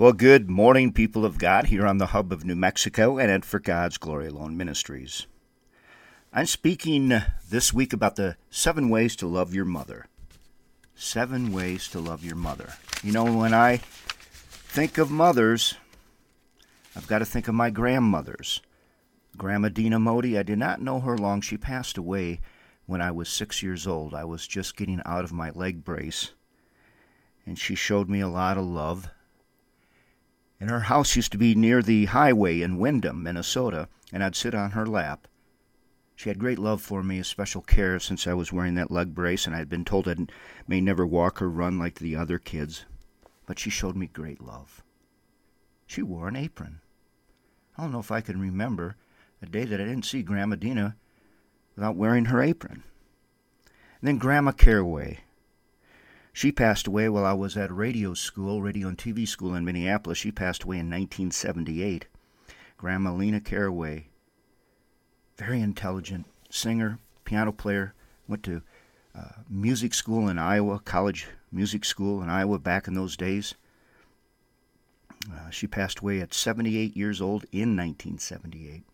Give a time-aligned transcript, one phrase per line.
[0.00, 3.44] Well, good morning, people of God, here on the hub of New Mexico and at
[3.44, 5.26] For God's Glory Alone Ministries.
[6.32, 7.12] I'm speaking
[7.50, 10.06] this week about the seven ways to love your mother.
[10.94, 12.72] Seven ways to love your mother.
[13.02, 15.74] You know, when I think of mothers,
[16.96, 18.62] I've got to think of my grandmothers.
[19.36, 21.42] Grandma Dina Modi, I did not know her long.
[21.42, 22.40] She passed away
[22.86, 24.14] when I was six years old.
[24.14, 26.30] I was just getting out of my leg brace,
[27.44, 29.10] and she showed me a lot of love
[30.60, 34.54] and her house used to be near the highway in Windom, Minnesota, and I'd sit
[34.54, 35.26] on her lap.
[36.14, 39.46] She had great love for me, special care since I was wearing that leg brace,
[39.46, 40.16] and I had been told I
[40.68, 42.84] may never walk or run like the other kids.
[43.46, 44.84] But she showed me great love.
[45.86, 46.80] She wore an apron.
[47.78, 48.96] I don't know if I can remember
[49.40, 50.96] a day that I didn't see Grandma Dina
[51.74, 52.82] without wearing her apron.
[54.00, 55.20] And then Grandma Caraway.
[56.32, 60.18] She passed away while I was at radio school, radio and TV school in Minneapolis.
[60.18, 62.06] She passed away in 1978.
[62.76, 64.06] Grandma Lena Caraway,
[65.36, 67.94] very intelligent singer, piano player,
[68.26, 68.62] went to
[69.14, 73.54] uh, music school in Iowa, college music school in Iowa back in those days.
[75.30, 78.84] Uh, she passed away at 78 years old in 1978.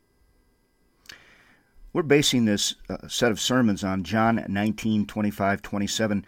[1.93, 6.27] We're basing this uh, set of sermons on John 19, 25, 27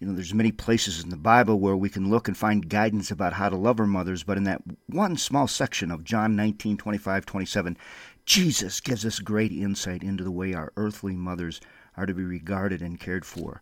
[0.00, 3.10] you know, there's many places in the Bible where we can look and find guidance
[3.10, 6.76] about how to love our mothers, but in that one small section of John 19,
[6.76, 7.76] 25, 27,
[8.24, 11.60] Jesus gives us great insight into the way our earthly mothers
[11.96, 13.60] are to be regarded and cared for.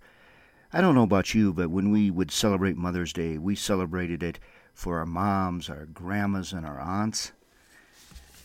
[0.72, 4.38] I don't know about you, but when we would celebrate Mother's Day, we celebrated it
[4.72, 7.32] for our moms, our grandmas, and our aunts.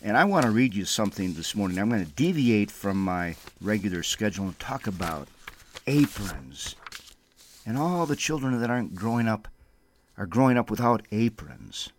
[0.01, 1.79] And I want to read you something this morning.
[1.79, 5.27] I'm going to deviate from my regular schedule and talk about
[5.87, 6.75] aprons
[7.67, 9.49] and all the children that aren't growing up
[10.17, 11.91] are growing up without aprons.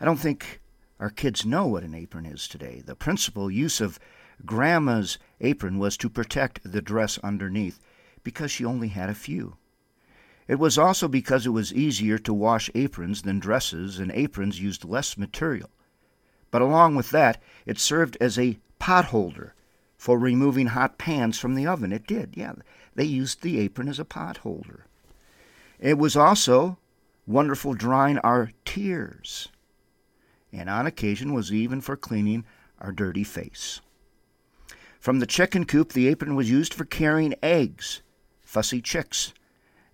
[0.00, 0.60] I don't think
[0.98, 2.82] our kids know what an apron is today.
[2.84, 4.00] The principal use of
[4.44, 7.78] Grandma's apron was to protect the dress underneath
[8.24, 9.56] because she only had a few.
[10.48, 14.84] It was also because it was easier to wash aprons than dresses, and aprons used
[14.84, 15.70] less material.
[16.50, 19.54] But along with that, it served as a pot holder
[19.96, 21.92] for removing hot pans from the oven.
[21.92, 22.54] It did, yeah.
[22.94, 24.86] They used the apron as a pot holder.
[25.78, 26.78] It was also
[27.26, 29.48] wonderful drying our tears,
[30.52, 32.44] and on occasion was even for cleaning
[32.78, 33.80] our dirty face.
[35.00, 38.02] From the chicken coop, the apron was used for carrying eggs,
[38.42, 39.34] fussy chicks,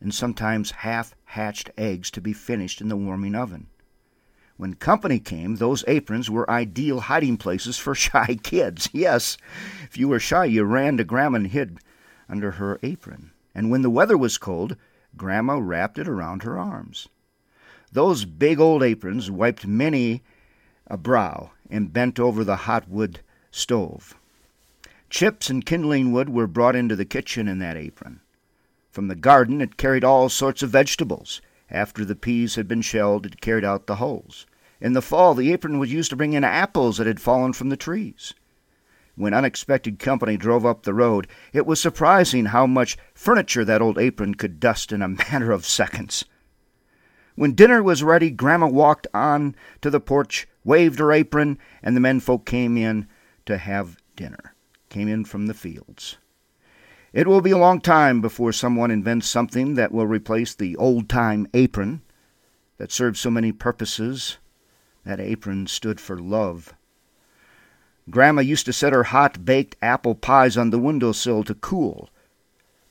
[0.00, 3.66] and sometimes half hatched eggs to be finished in the warming oven.
[4.56, 8.90] When company came, those aprons were ideal hiding places for shy kids.
[8.92, 9.38] Yes,
[9.84, 11.78] if you were shy, you ran to Grandma and hid
[12.30, 13.32] under her apron.
[13.54, 14.76] And when the weather was cold,
[15.16, 17.08] Grandma wrapped it around her arms.
[17.92, 20.22] Those big old aprons wiped many
[20.86, 23.20] a brow and bent over the hot wood
[23.50, 24.14] stove.
[25.08, 28.20] Chips and kindling wood were brought into the kitchen in that apron.
[28.92, 31.40] From the garden it carried all sorts of vegetables.
[31.70, 34.46] After the peas had been shelled, it carried out the hulls.
[34.80, 37.68] In the fall, the apron was used to bring in apples that had fallen from
[37.68, 38.34] the trees.
[39.20, 43.98] When unexpected company drove up the road, it was surprising how much furniture that old
[43.98, 46.24] apron could dust in a matter of seconds.
[47.34, 52.00] When dinner was ready, Grandma walked on to the porch, waved her apron, and the
[52.00, 53.08] menfolk came in
[53.44, 54.54] to have dinner,
[54.88, 56.16] came in from the fields.
[57.12, 61.10] It will be a long time before someone invents something that will replace the old
[61.10, 62.00] time apron
[62.78, 64.38] that served so many purposes
[65.04, 66.72] that apron stood for love.
[68.10, 72.10] Grandma used to set her hot baked apple pies on the window sill to cool.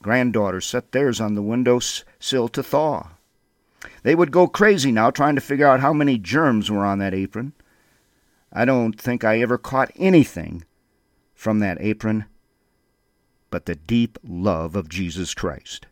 [0.02, 1.80] Granddaughters set theirs on the window
[2.20, 3.10] sill to thaw.
[4.04, 7.14] They would go crazy now trying to figure out how many germs were on that
[7.14, 7.54] apron.
[8.52, 10.64] I don't think I ever caught anything
[11.34, 12.26] from that apron
[13.52, 15.88] but the deep love of Jesus Christ.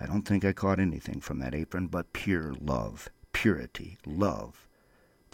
[0.00, 4.66] I don't think I caught anything from that apron but pure love, purity, love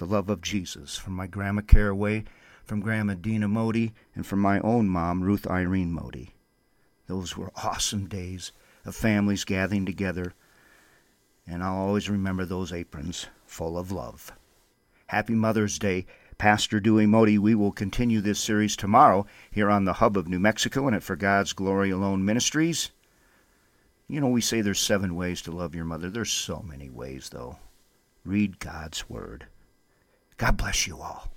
[0.03, 2.25] the love of Jesus from my Grandma Caraway,
[2.64, 6.35] from Grandma Dina Modi, and from my own mom, Ruth Irene Modi.
[7.06, 8.53] Those were awesome days
[8.85, 10.35] of families gathering together,
[11.47, 14.32] and I'll always remember those aprons full of love.
[15.06, 16.06] Happy Mother's Day,
[16.38, 17.38] Pastor Dewey Modi.
[17.38, 21.03] We will continue this series tomorrow here on the hub of New Mexico and at
[21.03, 22.91] For God's Glory Alone Ministries.
[24.08, 26.11] You know, we say there's seven ways to love your mother.
[26.11, 27.58] There's so many ways, though.
[28.25, 29.47] Read God's Word.
[30.37, 31.31] God bless you all.